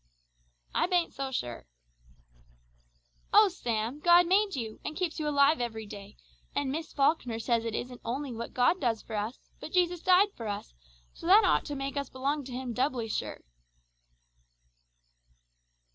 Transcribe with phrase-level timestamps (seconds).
[0.73, 1.67] "I bain't so sure."
[3.31, 3.99] "Oh, Sam!
[3.99, 6.17] God made you, and keeps you alive every day,
[6.55, 10.33] and Miss Falkner says it isn't only what God does for us, but Jesus died
[10.35, 10.73] for us,
[11.13, 13.41] so that ought to make us belong to Him doubly sure!"